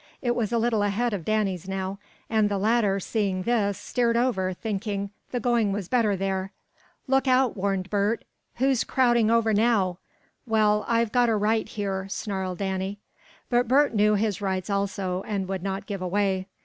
[0.19, 4.51] It was a little ahead of Danny's now, and the latter, seeing this, steered over,
[4.51, 6.51] thinking the going was better there.
[7.05, 8.23] "Look out!" warned Bert.
[8.55, 9.99] "Who's crowding over now?"
[10.47, 12.97] "Well, I've got a right here!" snarled Danny.
[13.47, 16.47] But Bert knew his rights also, and would not give away.